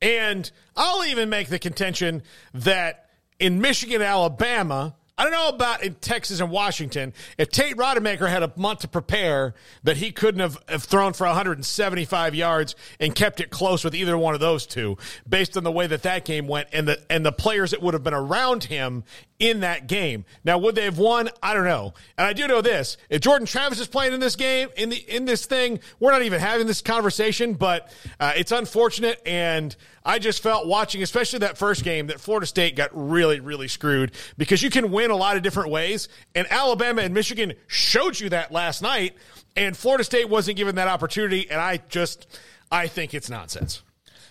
and 0.00 0.50
I'll 0.76 1.04
even 1.04 1.28
make 1.28 1.48
the 1.48 1.58
contention 1.58 2.22
that 2.52 3.10
in 3.38 3.60
Michigan, 3.60 4.02
Alabama 4.02 4.96
I 5.16 5.22
don't 5.22 5.32
know 5.32 5.48
about 5.48 5.84
in 5.84 5.94
Texas 5.94 6.40
and 6.40 6.50
Washington. 6.50 7.12
If 7.38 7.50
Tate 7.50 7.76
Rodemaker 7.76 8.28
had 8.28 8.42
a 8.42 8.52
month 8.56 8.80
to 8.80 8.88
prepare, 8.88 9.54
that 9.84 9.96
he 9.96 10.10
couldn't 10.10 10.40
have, 10.40 10.58
have, 10.68 10.82
thrown 10.82 11.12
for 11.12 11.24
175 11.24 12.34
yards 12.34 12.74
and 12.98 13.14
kept 13.14 13.40
it 13.40 13.48
close 13.50 13.84
with 13.84 13.94
either 13.94 14.18
one 14.18 14.34
of 14.34 14.40
those 14.40 14.66
two, 14.66 14.98
based 15.28 15.56
on 15.56 15.62
the 15.62 15.70
way 15.70 15.86
that 15.86 16.02
that 16.02 16.24
game 16.24 16.48
went 16.48 16.68
and 16.72 16.88
the 16.88 17.00
and 17.08 17.24
the 17.24 17.30
players 17.30 17.70
that 17.70 17.80
would 17.80 17.94
have 17.94 18.02
been 18.02 18.12
around 18.14 18.64
him 18.64 19.04
in 19.38 19.60
that 19.60 19.86
game. 19.86 20.24
Now, 20.42 20.58
would 20.58 20.74
they 20.74 20.84
have 20.84 20.98
won? 20.98 21.28
I 21.42 21.54
don't 21.54 21.64
know. 21.64 21.94
And 22.18 22.26
I 22.26 22.32
do 22.32 22.48
know 22.48 22.60
this: 22.60 22.96
if 23.08 23.20
Jordan 23.20 23.46
Travis 23.46 23.78
is 23.78 23.86
playing 23.86 24.14
in 24.14 24.20
this 24.20 24.34
game, 24.34 24.68
in 24.76 24.88
the 24.88 24.96
in 24.96 25.26
this 25.26 25.46
thing, 25.46 25.78
we're 26.00 26.10
not 26.10 26.22
even 26.22 26.40
having 26.40 26.66
this 26.66 26.82
conversation. 26.82 27.54
But 27.54 27.92
uh, 28.18 28.32
it's 28.36 28.50
unfortunate, 28.50 29.22
and 29.24 29.76
I 30.06 30.18
just 30.18 30.42
felt 30.42 30.66
watching, 30.66 31.02
especially 31.02 31.38
that 31.40 31.56
first 31.56 31.82
game, 31.82 32.08
that 32.08 32.20
Florida 32.20 32.46
State 32.46 32.76
got 32.76 32.90
really, 32.92 33.40
really 33.40 33.68
screwed 33.68 34.12
because 34.36 34.62
you 34.62 34.68
can 34.68 34.90
win 34.90 35.03
a 35.10 35.16
lot 35.16 35.36
of 35.36 35.42
different 35.42 35.70
ways, 35.70 36.08
and 36.34 36.46
Alabama 36.50 37.02
and 37.02 37.14
Michigan 37.14 37.54
showed 37.66 38.18
you 38.18 38.28
that 38.30 38.52
last 38.52 38.82
night, 38.82 39.16
and 39.56 39.76
Florida 39.76 40.04
State 40.04 40.28
wasn't 40.28 40.56
given 40.56 40.76
that 40.76 40.88
opportunity, 40.88 41.50
and 41.50 41.60
I 41.60 41.78
just, 41.88 42.26
I 42.70 42.86
think 42.86 43.14
it's 43.14 43.30
nonsense. 43.30 43.82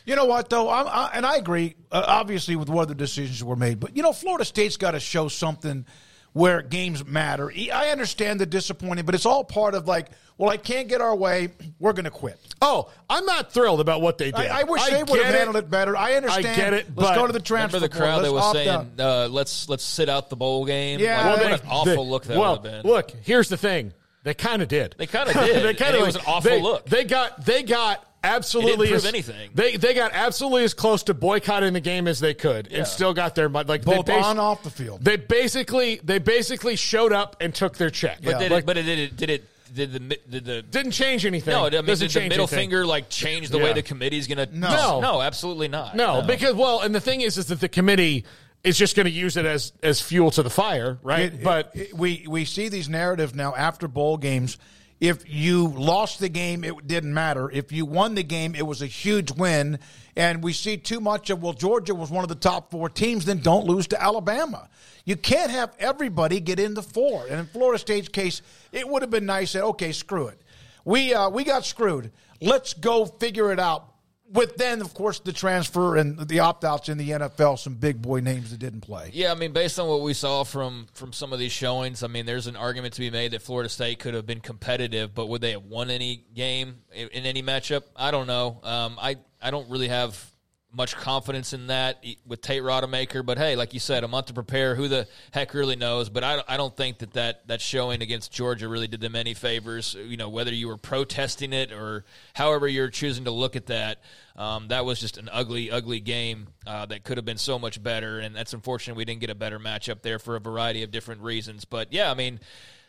You 0.06 0.15
know 0.15 0.25
what, 0.25 0.50
though, 0.50 0.68
I, 0.68 1.12
and 1.13 1.25
I 1.25 1.38
agree, 1.38 1.75
uh, 1.92 2.03
obviously, 2.06 2.56
with 2.56 2.70
what 2.70 2.89
the 2.89 2.96
decisions 2.96 3.44
were 3.44 3.56
made. 3.56 3.80
But 3.80 3.96
you 3.96 4.03
know, 4.03 4.12
Florida 4.12 4.44
State's 4.44 4.75
got 4.75 4.92
to 4.92 5.00
show 5.00 5.30
something 5.30 5.86
where 6.33 6.61
games 6.61 7.05
matter. 7.05 7.51
I 7.73 7.89
understand 7.89 8.39
the 8.39 8.45
disappointing, 8.45 9.05
but 9.05 9.15
it's 9.15 9.25
all 9.25 9.43
part 9.43 9.75
of 9.75 9.87
like, 9.87 10.09
well, 10.37 10.49
I 10.49 10.57
can't 10.57 10.87
get 10.87 10.99
our 10.99 11.15
way. 11.15 11.49
We're 11.79 11.93
going 11.93 12.05
to 12.05 12.11
quit. 12.11 12.39
Oh, 12.61 12.91
I'm 13.09 13.25
not 13.25 13.53
thrilled 13.53 13.79
about 13.79 14.01
what 14.01 14.17
they 14.17 14.31
did. 14.31 14.47
I, 14.47 14.61
I 14.61 14.63
wish 14.63 14.81
I 14.81 14.89
they 14.89 15.03
would 15.03 15.23
have 15.23 15.33
handled 15.33 15.57
it 15.57 15.69
better. 15.69 15.95
I 15.95 16.13
understand. 16.13 16.47
I 16.47 16.55
get 16.55 16.73
it. 16.73 16.87
Let's 16.95 17.15
go 17.15 17.27
to 17.27 17.33
the 17.33 17.39
transfer. 17.39 17.77
Remember 17.77 17.93
the 17.93 17.99
crowd 17.99 18.23
that 18.23 18.33
was 18.33 18.51
saying, 18.51 18.91
uh, 18.99 19.27
"Let's 19.29 19.69
let's 19.69 19.83
sit 19.83 20.09
out 20.09 20.29
the 20.29 20.35
bowl 20.35 20.65
game." 20.65 20.99
Yeah, 20.99 21.17
like, 21.17 21.25
well, 21.25 21.37
what 21.37 21.43
they, 21.43 21.53
an 21.53 21.71
awful 21.71 22.05
they, 22.05 22.11
look 22.11 22.25
that 22.25 22.37
well, 22.37 22.57
would 22.57 22.71
have 22.71 22.83
been. 22.83 22.91
Look, 22.91 23.11
here's 23.21 23.49
the 23.49 23.57
thing. 23.57 23.93
They 24.23 24.33
kind 24.33 24.61
of 24.61 24.67
did. 24.67 24.95
They 24.97 25.05
kind 25.05 25.29
of 25.29 25.35
did. 25.45 25.63
they 25.63 25.73
kind 25.75 25.95
of 25.95 26.05
was 26.05 26.15
an 26.15 26.21
awful 26.27 26.49
they, 26.49 26.61
look. 26.61 26.85
They 26.85 27.03
got 27.03 27.45
they 27.45 27.63
got 27.63 28.03
absolutely 28.24 28.94
as, 28.94 29.06
anything. 29.06 29.51
They 29.53 29.77
they 29.77 29.94
got 29.94 30.12
absolutely 30.13 30.63
as 30.63 30.74
close 30.74 31.03
to 31.03 31.13
boycotting 31.13 31.74
the 31.74 31.82
game 31.82 32.08
as 32.08 32.20
they 32.20 32.34
could, 32.34 32.70
yeah. 32.72 32.80
and 32.80 32.88
still 32.88 33.13
got 33.13 33.36
their 33.36 33.50
like 33.50 33.84
both 33.84 34.06
they 34.06 34.20
on 34.20 34.39
off 34.39 34.63
the 34.63 34.70
field. 34.70 35.03
They 35.03 35.18
basically 35.18 36.00
they 36.03 36.20
basically 36.20 36.75
showed 36.75 37.13
up 37.13 37.38
and 37.39 37.53
took 37.53 37.77
their 37.77 37.89
check. 37.89 38.20
But 38.24 38.32
yeah. 38.32 38.39
did 38.39 38.51
like, 38.51 38.63
it, 38.63 38.65
but 38.65 38.77
it, 38.77 38.84
did 38.84 39.00
it 39.00 39.18
did 39.18 39.30
it 39.30 39.44
did 39.74 39.92
the 39.92 40.00
did 40.30 40.46
the 40.46 40.62
didn't 40.62 40.92
change 40.92 41.25
anything? 41.25 41.53
No, 41.53 41.65
I 41.65 41.70
mean, 41.70 41.86
Doesn't 41.86 42.12
did 42.12 42.15
the 42.15 42.30
middle 42.30 42.44
anything. 42.44 42.60
finger 42.60 42.86
like 42.86 43.10
change 43.10 43.50
the 43.50 43.58
yeah. 43.58 43.63
way 43.65 43.74
the 43.74 43.84
committee's 43.84 44.27
going 44.27 44.48
to? 44.48 44.58
No, 44.58 45.00
no, 45.00 45.22
absolutely 45.22 45.68
not. 45.68 45.96
No, 45.96 46.22
no, 46.22 46.27
because 46.27 46.53
well, 46.53 46.82
and 46.82 46.94
the 46.94 47.01
thing 47.01 47.22
is, 47.22 47.38
is 47.38 47.48
that 47.48 47.60
the 47.60 47.70
committee 47.70 48.25
is 48.63 48.77
just 48.77 48.96
going 48.96 49.06
to 49.06 49.12
use 49.12 49.36
it 49.38 49.46
as 49.46 49.74
as 49.82 50.01
fuel 50.01 50.32
to 50.32 50.44
the 50.44 50.50
fire, 50.50 50.98
right? 51.03 51.34
It, 51.34 51.44
but 51.44 51.72
it, 51.74 51.89
it, 51.89 51.98
we 51.98 52.25
we 52.27 52.46
see 52.46 52.70
these 52.70 52.88
narratives 52.88 53.34
now 53.34 53.56
after 53.56 53.88
bowl 53.88 54.18
games 54.18 54.58
if 55.03 55.29
you 55.29 55.67
lost 55.67 56.22
the 56.22 56.29
game, 56.29 56.63
it 56.63 56.88
didn't 56.88 57.13
matter. 57.13 57.51
If 57.51 57.74
you 57.74 57.86
won 57.86 58.15
the 58.15 58.24
game, 58.24 58.55
it 58.55 58.65
was 58.65 58.81
a 58.81 58.88
huge 58.88 59.31
win. 59.31 59.79
And 60.15 60.41
we 60.41 60.53
see 60.53 60.77
too 60.77 61.01
much 61.01 61.29
of, 61.29 61.43
well, 61.43 61.51
Georgia 61.51 61.93
was 61.93 62.10
one 62.10 62.24
of 62.24 62.29
the 62.29 62.36
top 62.36 62.72
four 62.72 62.88
teams, 62.88 63.25
then 63.25 63.39
don't 63.39 63.65
lose 63.65 63.86
to 63.88 64.01
Alabama. 64.01 64.69
You 65.03 65.17
can't 65.17 65.51
have 65.51 65.75
everybody 65.77 66.39
get 66.39 66.57
in 66.57 66.74
the 66.74 66.81
four. 66.81 67.25
And 67.29 67.38
in 67.38 67.48
Florida 67.48 67.79
State's 67.79 68.07
case, 68.07 68.41
it 68.72 68.88
would 68.88 69.01
have 69.01 69.12
been 69.12 69.25
nice 69.25 69.51
that, 69.51 69.65
okay, 69.65 69.91
screw 69.91 70.27
it. 70.27 70.41
We, 70.86 71.13
uh, 71.13 71.29
we 71.29 71.43
got 71.43 71.65
screwed. 71.65 72.13
Let's 72.39 72.74
go 72.74 73.05
figure 73.05 73.51
it 73.51 73.60
out 73.60 73.92
with 74.33 74.57
then, 74.57 74.81
of 74.81 74.93
course, 74.93 75.19
the 75.19 75.31
transfer 75.31 75.95
and 75.95 76.17
the 76.27 76.39
opt 76.39 76.65
outs 76.65 76.89
in 76.89 76.97
the 76.97 77.09
NFL, 77.11 77.59
some 77.59 77.75
big 77.75 78.01
boy 78.01 78.19
names 78.19 78.51
that 78.51 78.57
didn't 78.57 78.81
play. 78.81 79.11
Yeah, 79.13 79.31
I 79.31 79.35
mean, 79.35 79.53
based 79.53 79.79
on 79.79 79.87
what 79.87 80.01
we 80.01 80.13
saw 80.13 80.43
from 80.43 80.87
from 80.93 81.13
some 81.13 81.31
of 81.31 81.39
these 81.39 81.51
showings, 81.51 82.03
I 82.03 82.07
mean, 82.07 82.25
there's 82.25 82.47
an 82.47 82.55
argument 82.55 82.95
to 82.95 82.99
be 82.99 83.09
made 83.09 83.31
that 83.31 83.41
Florida 83.41 83.69
State 83.69 83.99
could 83.99 84.13
have 84.13 84.25
been 84.25 84.41
competitive, 84.41 85.13
but 85.13 85.27
would 85.27 85.41
they 85.41 85.51
have 85.51 85.65
won 85.65 85.89
any 85.89 86.25
game 86.33 86.77
in, 86.93 87.09
any 87.09 87.43
matchup? 87.43 87.83
I 87.95 88.11
don't 88.11 88.27
know. 88.27 88.59
Um, 88.63 88.97
I 88.99 89.17
I 89.41 89.51
don't 89.51 89.69
really 89.69 89.89
have 89.89 90.32
much 90.74 90.96
confidence 90.96 91.53
in 91.53 91.68
that 91.68 92.03
with 92.25 92.42
Tate 92.42 92.63
Rodemaker. 92.63 93.25
But 93.25 93.38
hey, 93.38 93.56
like 93.56 93.74
you 93.74 93.80
said, 93.80 94.03
a 94.03 94.08
month 94.08 94.27
to 94.27 94.34
prepare. 94.34 94.75
Who 94.75 94.88
the 94.88 95.08
heck 95.32 95.53
really 95.53 95.75
knows? 95.75 96.10
But 96.10 96.24
I, 96.24 96.44
I 96.48 96.58
don't 96.58 96.75
think 96.75 96.98
that, 97.00 97.13
that 97.13 97.48
that 97.48 97.62
showing 97.62 98.01
against 98.01 98.32
Georgia 98.32 98.68
really 98.68 98.88
did 98.88 99.00
them 99.00 99.15
any 99.15 99.34
favors. 99.34 99.96
You 99.96 100.18
know, 100.18 100.30
whether 100.30 100.53
you 100.53 100.68
were 100.68 100.77
protesting 100.77 101.53
it 101.53 101.72
or 101.72 102.06
however 102.34 102.68
you're 102.68 102.89
choosing 102.89 103.25
to 103.25 103.32
look 103.32 103.56
at 103.56 103.68
that, 103.68 104.01
um, 104.36 104.70
that 104.70 104.84
was 104.84 105.00
just 105.00 105.18
an 105.18 105.30
ugly, 105.32 105.70
ugly 105.70 106.00
game 106.00 106.48
uh, 106.65 106.86
that 106.88 107.03
could 107.03 107.18
have 107.18 107.25
been 107.25 107.38
so 107.38 107.60
much 107.60 107.82
better. 107.82 108.20
And 108.20 108.36
that's 108.36 108.53
unfortunate 108.53 108.96
we 108.96 109.06
didn't 109.06 109.22
get 109.22 109.30
a 109.30 109.36
better 109.36 109.60
matchup 109.60 110.01
there 110.01 110.18
for 110.18 110.36
a 110.36 110.39
variety 110.39 110.82
of 110.84 110.92
different 110.92 111.22
reasons. 111.22 111.65
But 111.65 111.94
yeah, 111.94 112.10
I 112.10 112.15
mean, 112.15 112.39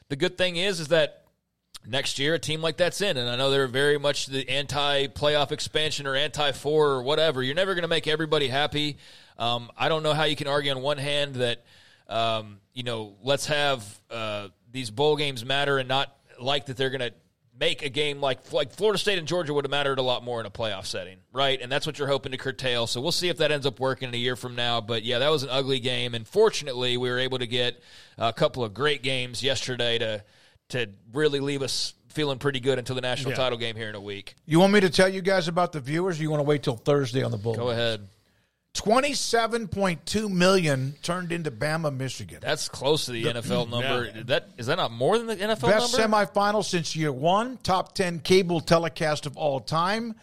the 0.08 0.16
good 0.16 0.38
thing 0.38 0.56
is 0.56 0.80
is 0.80 0.88
that 0.88 1.23
next 1.86 2.18
year 2.18 2.34
a 2.34 2.38
team 2.38 2.62
like 2.62 2.76
that's 2.76 3.00
in. 3.00 3.16
And 3.16 3.28
I 3.28 3.36
know 3.36 3.50
they're 3.50 3.66
very 3.66 3.98
much 3.98 4.26
the 4.26 4.48
anti 4.48 5.06
playoff 5.08 5.52
expansion 5.52 6.06
or 6.06 6.14
anti 6.14 6.52
four 6.52 6.90
or 6.90 7.02
whatever. 7.02 7.42
You're 7.42 7.54
never 7.54 7.74
going 7.74 7.82
to 7.82 7.88
make 7.88 8.06
everybody 8.06 8.48
happy. 8.48 8.98
Um, 9.38 9.70
I 9.76 9.88
don't 9.88 10.02
know 10.02 10.14
how 10.14 10.24
you 10.24 10.36
can 10.36 10.46
argue 10.46 10.70
on 10.70 10.80
one 10.80 10.98
hand 10.98 11.36
that 11.36 11.64
um, 12.08 12.58
you 12.72 12.82
know, 12.82 13.14
let's 13.22 13.46
have 13.46 13.84
uh, 14.10 14.48
these 14.70 14.90
bowl 14.90 15.16
games 15.16 15.44
matter 15.44 15.78
and 15.78 15.88
not 15.88 16.14
like 16.40 16.66
that 16.66 16.76
they're 16.76 16.90
going 16.90 17.00
to 17.00 17.12
make 17.58 17.82
a 17.82 17.88
game 17.88 18.20
like 18.20 18.52
like 18.52 18.72
Florida 18.72 18.98
State 18.98 19.18
and 19.18 19.28
Georgia 19.28 19.54
would 19.54 19.64
have 19.64 19.70
mattered 19.70 19.98
a 19.98 20.02
lot 20.02 20.24
more 20.24 20.40
in 20.40 20.46
a 20.46 20.50
playoff 20.50 20.86
setting, 20.86 21.18
right? 21.32 21.60
And 21.60 21.70
that's 21.70 21.86
what 21.86 21.98
you're 21.98 22.08
hoping 22.08 22.32
to 22.32 22.38
curtail. 22.38 22.86
So 22.86 23.00
we'll 23.00 23.12
see 23.12 23.28
if 23.28 23.38
that 23.38 23.52
ends 23.52 23.64
up 23.64 23.78
working 23.78 24.08
in 24.08 24.14
a 24.14 24.18
year 24.18 24.36
from 24.36 24.56
now. 24.56 24.80
But 24.80 25.04
yeah, 25.04 25.20
that 25.20 25.28
was 25.30 25.44
an 25.44 25.50
ugly 25.50 25.80
game, 25.80 26.14
and 26.14 26.26
fortunately, 26.26 26.96
we 26.96 27.08
were 27.08 27.18
able 27.18 27.38
to 27.38 27.46
get 27.46 27.80
a 28.18 28.32
couple 28.32 28.64
of 28.64 28.74
great 28.74 29.02
games 29.02 29.42
yesterday 29.42 29.98
to 29.98 30.24
to 30.70 30.88
really 31.12 31.40
leave 31.40 31.62
us 31.62 31.94
feeling 32.08 32.38
pretty 32.38 32.60
good 32.60 32.78
until 32.78 32.94
the 32.94 33.00
national 33.02 33.32
Yeah. 33.32 33.36
title 33.38 33.58
game 33.58 33.74
here 33.76 33.88
in 33.88 33.94
a 33.94 34.00
week. 34.00 34.34
You 34.46 34.60
want 34.60 34.72
me 34.72 34.80
to 34.80 34.90
tell 34.90 35.08
you 35.08 35.20
guys 35.20 35.48
about 35.48 35.72
the 35.72 35.80
viewers? 35.80 36.18
Or 36.20 36.22
you 36.22 36.30
want 36.30 36.40
to 36.40 36.44
wait 36.44 36.62
till 36.62 36.76
Thursday 36.76 37.22
on 37.22 37.30
the 37.32 37.36
bowl? 37.36 37.54
Go 37.56 37.70
ahead. 37.70 38.08
Twenty-seven 38.74 39.68
point 39.68 40.04
two 40.04 40.28
million 40.28 40.94
turned 41.02 41.30
into 41.30 41.52
Bama, 41.52 41.96
Michigan. 41.96 42.38
That's 42.42 42.68
close 42.68 43.06
to 43.06 43.12
the, 43.12 43.24
NFL 43.24 43.70
number. 43.70 44.10
That 44.24 44.48
is 44.58 44.66
that 44.66 44.76
not 44.76 44.90
more 44.90 45.16
than 45.16 45.28
the 45.28 45.36
NFL 45.36 45.60
Best 45.70 45.96
number? 45.96 46.16
semifinal 46.26 46.64
since 46.64 46.96
year 46.96 47.12
one. 47.12 47.56
Top 47.58 47.94
10 47.94 48.18
cable 48.20 48.60
telecast 48.60 49.26
of 49.26 49.36
all 49.36 49.60
time. 49.60 50.16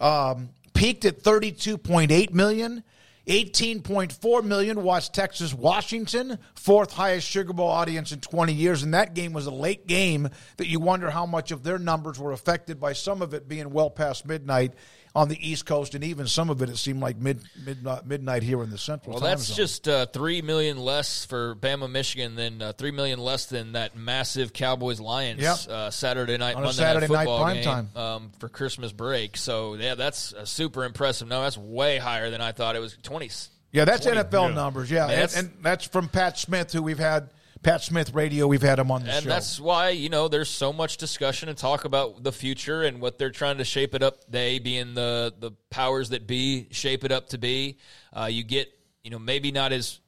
Um, 0.00 0.48
peaked 0.72 1.04
at 1.04 1.22
32.8 1.22 2.32
million. 2.32 2.82
18.4 3.26 4.44
million 4.44 4.82
watched 4.82 5.12
Texas 5.12 5.52
Washington, 5.52 6.38
fourth 6.54 6.92
highest 6.92 7.28
Sugar 7.28 7.52
Bowl 7.52 7.68
audience 7.68 8.12
in 8.12 8.20
20 8.20 8.52
years. 8.52 8.82
And 8.82 8.94
that 8.94 9.14
game 9.14 9.32
was 9.32 9.46
a 9.46 9.50
late 9.50 9.86
game 9.86 10.28
that 10.56 10.68
you 10.68 10.80
wonder 10.80 11.10
how 11.10 11.26
much 11.26 11.50
of 11.50 11.62
their 11.62 11.78
numbers 11.78 12.18
were 12.18 12.32
affected 12.32 12.80
by 12.80 12.92
some 12.92 13.22
of 13.22 13.34
it 13.34 13.48
being 13.48 13.70
well 13.70 13.90
past 13.90 14.26
midnight 14.26 14.74
on 15.14 15.28
the 15.28 15.36
East 15.48 15.66
Coast, 15.66 15.94
and 15.94 16.04
even 16.04 16.26
some 16.28 16.50
of 16.50 16.62
it, 16.62 16.68
it 16.68 16.76
seemed 16.76 17.00
like 17.00 17.16
mid, 17.16 17.40
midnight, 17.64 18.06
midnight 18.06 18.42
here 18.44 18.62
in 18.62 18.70
the 18.70 18.78
Central 18.78 19.14
Well, 19.14 19.20
time 19.20 19.30
that's 19.30 19.44
zone. 19.44 19.56
just 19.56 19.88
uh, 19.88 20.06
three 20.06 20.40
million 20.42 20.78
less 20.78 21.24
for 21.24 21.56
Bama, 21.56 21.90
Michigan, 21.90 22.36
than 22.36 22.62
uh, 22.62 22.72
three 22.72 22.92
million 22.92 23.18
less 23.18 23.46
than 23.46 23.72
that 23.72 23.96
massive 23.96 24.52
Cowboys 24.52 25.00
Lions 25.00 25.40
Yep. 25.40 25.58
uh, 25.68 25.90
Saturday 25.90 26.36
night 26.38 26.54
On 26.54 26.62
a 26.62 26.66
Monday 26.66 26.76
Saturday 26.78 27.06
night 27.08 27.12
night 27.12 27.18
football 27.24 27.42
prime 27.42 27.54
game 27.56 27.64
time. 27.64 27.90
Um, 27.96 28.30
for 28.38 28.48
Christmas 28.48 28.92
break. 28.92 29.36
So 29.36 29.74
yeah, 29.74 29.96
that's 29.96 30.32
a 30.32 30.46
super 30.46 30.84
impressive. 30.84 31.26
No, 31.28 31.42
that's 31.42 31.58
way 31.58 31.98
higher 31.98 32.30
than 32.30 32.40
I 32.40 32.52
thought. 32.52 32.76
It 32.76 32.80
was 32.80 32.96
twenty. 33.02 33.30
Yeah, 33.72 33.84
that's 33.84 34.04
20 34.04 34.20
NFL 34.22 34.48
yeah. 34.48 34.54
numbers. 34.54 34.90
Yeah, 34.90 35.06
Man, 35.06 35.10
and, 35.10 35.18
that's- 35.22 35.38
and 35.38 35.52
that's 35.62 35.84
from 35.86 36.08
Pat 36.08 36.36
Smith, 36.38 36.72
who 36.72 36.82
we've 36.82 36.98
had 36.98 37.30
Pat 37.62 37.82
Smith 37.82 38.14
Radio. 38.14 38.46
We've 38.46 38.62
had 38.62 38.78
him 38.78 38.90
on 38.90 39.04
the 39.04 39.10
And 39.12 39.22
show. 39.24 39.28
that's 39.28 39.60
why 39.60 39.90
you 39.90 40.08
know 40.08 40.28
there's 40.28 40.48
so 40.48 40.72
much 40.72 40.96
discussion 40.96 41.48
and 41.48 41.58
talk 41.58 41.84
about 41.84 42.22
the 42.22 42.32
future 42.32 42.82
and 42.82 43.00
what 43.00 43.18
they're 43.18 43.30
trying 43.30 43.58
to 43.58 43.64
shape 43.64 43.94
it 43.94 44.02
up. 44.02 44.24
They 44.30 44.58
being 44.58 44.94
the 44.94 45.34
the 45.38 45.52
powers 45.70 46.08
that 46.10 46.26
be, 46.26 46.68
shape 46.70 47.04
it 47.04 47.12
up 47.12 47.28
to 47.30 47.38
be. 47.38 47.78
Uh, 48.12 48.24
you 48.30 48.42
get 48.44 48.68
you 49.04 49.10
know 49.10 49.18
maybe 49.18 49.52
not 49.52 49.72
as 49.72 50.00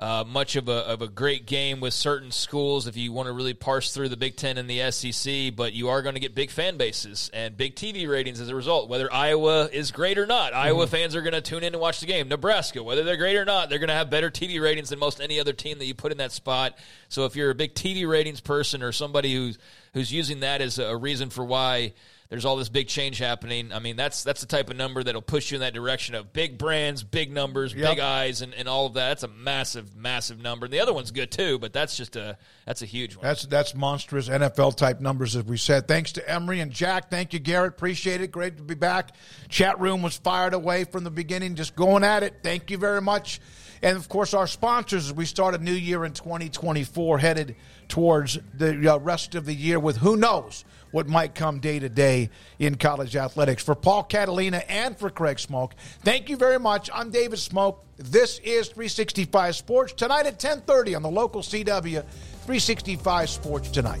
uh, 0.00 0.24
much 0.26 0.54
of 0.54 0.68
a 0.68 0.86
of 0.86 1.02
a 1.02 1.08
great 1.08 1.44
game 1.44 1.80
with 1.80 1.92
certain 1.92 2.30
schools 2.30 2.86
if 2.86 2.96
you 2.96 3.12
want 3.12 3.26
to 3.26 3.32
really 3.32 3.54
parse 3.54 3.92
through 3.92 4.08
the 4.08 4.16
Big 4.16 4.36
Ten 4.36 4.56
and 4.56 4.70
the 4.70 4.90
SEC, 4.92 5.56
but 5.56 5.72
you 5.72 5.88
are 5.88 6.02
going 6.02 6.14
to 6.14 6.20
get 6.20 6.36
big 6.36 6.50
fan 6.50 6.76
bases 6.76 7.30
and 7.34 7.56
big 7.56 7.74
TV 7.74 8.08
ratings 8.08 8.40
as 8.40 8.48
a 8.48 8.54
result. 8.54 8.88
Whether 8.88 9.12
Iowa 9.12 9.68
is 9.72 9.90
great 9.90 10.16
or 10.16 10.26
not, 10.26 10.54
Iowa 10.54 10.86
fans 10.86 11.16
are 11.16 11.22
going 11.22 11.34
to 11.34 11.40
tune 11.40 11.64
in 11.64 11.74
and 11.74 11.80
watch 11.80 11.98
the 11.98 12.06
game. 12.06 12.28
Nebraska, 12.28 12.82
whether 12.82 13.02
they're 13.02 13.16
great 13.16 13.36
or 13.36 13.44
not, 13.44 13.70
they're 13.70 13.80
going 13.80 13.88
to 13.88 13.94
have 13.94 14.08
better 14.08 14.30
TV 14.30 14.60
ratings 14.60 14.90
than 14.90 15.00
most 15.00 15.20
any 15.20 15.40
other 15.40 15.52
team 15.52 15.78
that 15.78 15.86
you 15.86 15.94
put 15.94 16.12
in 16.12 16.18
that 16.18 16.30
spot. 16.30 16.78
So 17.08 17.24
if 17.24 17.34
you're 17.34 17.50
a 17.50 17.54
big 17.56 17.74
TV 17.74 18.08
ratings 18.08 18.40
person 18.40 18.84
or 18.84 18.92
somebody 18.92 19.34
who's 19.34 19.58
who's 19.94 20.12
using 20.12 20.40
that 20.40 20.60
as 20.60 20.78
a 20.78 20.96
reason 20.96 21.30
for 21.30 21.44
why 21.44 21.92
there's 22.30 22.44
all 22.44 22.56
this 22.56 22.68
big 22.68 22.88
change 22.88 23.16
happening. 23.18 23.72
I 23.72 23.78
mean, 23.78 23.96
that's 23.96 24.22
that's 24.22 24.42
the 24.42 24.46
type 24.46 24.68
of 24.68 24.76
number 24.76 25.02
that'll 25.02 25.22
push 25.22 25.50
you 25.50 25.56
in 25.56 25.60
that 25.60 25.72
direction 25.72 26.14
of 26.14 26.32
big 26.32 26.58
brands, 26.58 27.02
big 27.02 27.32
numbers, 27.32 27.72
Yep. 27.72 27.90
big 27.90 27.98
eyes, 28.00 28.42
and, 28.42 28.52
and 28.54 28.68
all 28.68 28.84
of 28.86 28.94
that. 28.94 29.08
That's 29.08 29.22
a 29.22 29.28
massive, 29.28 29.96
massive 29.96 30.38
number. 30.38 30.66
And 30.66 30.72
the 30.72 30.80
other 30.80 30.92
one's 30.92 31.10
good 31.10 31.30
too, 31.30 31.58
but 31.58 31.72
that's 31.72 31.96
just 31.96 32.16
a 32.16 32.36
that's 32.66 32.82
a 32.82 32.86
huge 32.86 33.16
one. 33.16 33.24
That's 33.24 33.46
that's 33.46 33.74
monstrous 33.74 34.28
NFL 34.28 34.76
type 34.76 35.00
numbers, 35.00 35.36
as 35.36 35.44
we 35.44 35.56
said. 35.56 35.88
Thanks 35.88 36.12
to 36.12 36.30
Emery 36.30 36.60
and 36.60 36.70
Jack. 36.70 37.10
Thank 37.10 37.32
you, 37.32 37.38
Garrett. 37.38 37.72
Appreciate 37.72 38.20
it. 38.20 38.30
Great 38.30 38.58
to 38.58 38.62
be 38.62 38.74
back. 38.74 39.14
Chat 39.48 39.80
room 39.80 40.02
was 40.02 40.16
fired 40.18 40.52
away 40.52 40.84
from 40.84 41.04
the 41.04 41.10
beginning, 41.10 41.54
just 41.54 41.74
going 41.76 42.04
at 42.04 42.22
it. 42.22 42.40
Thank 42.42 42.70
you 42.70 42.76
very 42.76 43.00
much. 43.00 43.40
And 43.82 43.96
of 43.96 44.08
course, 44.08 44.34
our 44.34 44.46
sponsors 44.46 45.06
as 45.06 45.12
we 45.12 45.24
start 45.24 45.54
a 45.54 45.58
new 45.58 45.72
year 45.72 46.04
in 46.04 46.12
2024, 46.12 47.18
headed 47.18 47.56
towards 47.88 48.38
the 48.54 48.94
uh, 48.94 48.98
rest 48.98 49.34
of 49.34 49.46
the 49.46 49.54
year 49.54 49.78
with 49.78 49.98
who 49.98 50.16
knows 50.16 50.64
what 50.90 51.06
might 51.08 51.34
come 51.34 51.58
day 51.60 51.78
to 51.78 51.88
day 51.88 52.30
in 52.58 52.76
college 52.76 53.14
athletics. 53.16 53.62
For 53.62 53.74
Paul 53.74 54.04
Catalina 54.04 54.58
and 54.68 54.96
for 54.96 55.10
Craig 55.10 55.38
Smoke, 55.38 55.74
thank 56.02 56.28
you 56.28 56.36
very 56.36 56.58
much. 56.58 56.90
I'm 56.92 57.10
David 57.10 57.38
Smoke. 57.38 57.84
This 57.96 58.38
is 58.40 58.68
365 58.68 59.56
Sports 59.56 59.92
tonight 59.92 60.26
at 60.26 60.38
10:30 60.38 60.94
on 60.94 61.02
the 61.02 61.10
local 61.10 61.42
CW. 61.42 62.04
365 62.46 63.28
Sports 63.28 63.68
tonight. 63.70 64.00